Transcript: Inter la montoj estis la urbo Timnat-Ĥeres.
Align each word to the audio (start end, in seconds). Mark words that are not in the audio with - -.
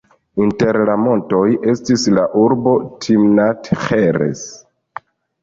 Inter 0.43 0.77
la 0.89 0.95
montoj 1.01 1.41
estis 1.73 2.07
la 2.15 2.23
urbo 2.45 2.75
Timnat-Ĥeres. 3.05 4.43